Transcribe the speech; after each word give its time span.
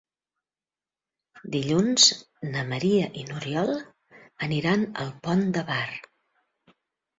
Dilluns 1.55 2.07
na 2.55 2.65
Maria 2.71 3.11
i 3.23 3.27
n'Oriol 3.29 3.71
aniran 4.49 4.89
al 5.07 5.15
Pont 5.29 5.47
de 5.61 5.67
Bar. 5.71 5.89